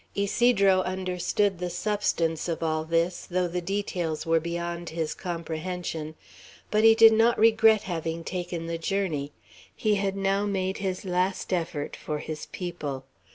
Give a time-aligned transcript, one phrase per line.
[0.17, 6.15] Ysidro understood the substance of all this, though the details were beyond his comprehension.
[6.71, 9.31] But he did not regret having taken the journey;
[9.75, 13.05] he had now made his last effort for his people.